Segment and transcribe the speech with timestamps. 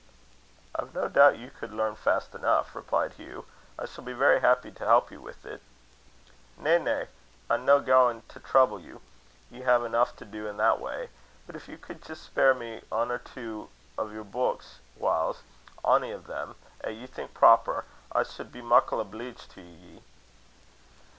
[0.75, 3.45] "I've no doubt you could learn fast enough," replied Hugh.
[3.77, 5.61] "I shall be very happy to help you with it."
[6.57, 7.03] "Na, na;
[7.51, 9.01] I'm no gaein to trouble you.
[9.51, 11.09] Ye hae eneuch to do in that way.
[11.45, 13.67] But if ye could jist spare me ane or twa
[13.99, 15.43] o' yer beuks whiles
[15.85, 20.01] ony o' them 'at ye think proper, I sud be muckle obleeged te ye."